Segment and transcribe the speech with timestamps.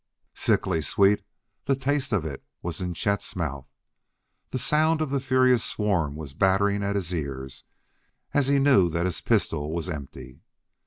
[0.33, 1.21] Sickly sweet,
[1.65, 3.67] the taste of it was in Chet's mouth;
[4.49, 7.63] the sound of the furious swarm was battering at his ears
[8.33, 10.41] as he knew that his pistol was empty.